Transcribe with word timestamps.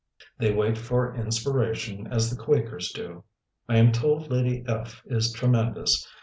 They 0.39 0.51
wait 0.51 0.79
for 0.79 1.13
inspiration 1.15 2.07
as 2.07 2.31
the 2.31 2.35
Quakers 2.43 2.91
do. 2.91 3.23
I 3.69 3.77
am 3.77 3.91
told 3.91 4.31
Lady 4.31 4.63
F. 4.67 5.03
is 5.05 5.31
tremendous. 5.31 6.07